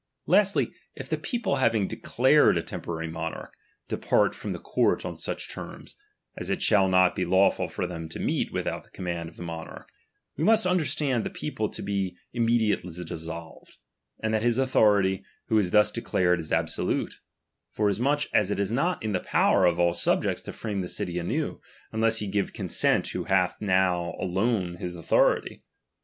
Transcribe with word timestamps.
Lastly, 0.25 0.71
if 0.95 1.07
the 1.07 1.15
people 1.19 1.57
having 1.57 1.87
declared 1.87 2.57
a 2.57 2.63
temporary 2.63 3.07
monarch, 3.07 3.53
depart 3.87 4.33
from 4.33 4.51
the 4.51 4.57
court 4.57 5.05
on 5.05 5.19
such 5.19 5.51
terms, 5.51 5.95
as 6.35 6.49
it 6.49 6.63
shall 6.63 6.89
not 6.89 7.15
be 7.15 7.23
lawful 7.23 7.67
for 7.67 7.85
them 7.85 8.09
to 8.09 8.19
meet 8.19 8.51
without 8.51 8.83
the 8.83 8.89
com 8.89 9.05
mand 9.05 9.29
of 9.29 9.37
the 9.37 9.43
monarch, 9.43 9.87
we 10.37 10.43
must 10.43 10.65
understand 10.65 11.23
the 11.23 11.29
people 11.29 11.69
to 11.69 11.83
be 11.83 12.17
immediately 12.33 12.91
dissolved, 13.03 13.77
and 14.19 14.33
that 14.33 14.41
his 14.41 14.57
authority, 14.57 15.23
who 15.49 15.59
is 15.59 15.69
thus 15.69 15.91
declared, 15.91 16.39
is 16.39 16.51
absolute; 16.51 17.19
foras 17.77 17.99
much 17.99 18.27
as 18.33 18.49
it 18.49 18.59
is 18.59 18.71
not 18.71 19.03
in 19.03 19.11
the 19.11 19.19
power 19.19 19.67
of 19.67 19.77
all 19.77 19.91
the 19.91 19.95
subjects 19.99 20.41
to 20.41 20.51
frame 20.51 20.81
the 20.81 20.87
city 20.87 21.19
anew, 21.19 21.61
unless 21.91 22.17
he 22.17 22.25
give 22.27 22.53
consent 22.53 23.05
who 23.09 23.25
hath 23.25 23.61
now 23.61 24.15
alone 24.19 24.77
the 24.79 24.97
authority. 24.99 25.61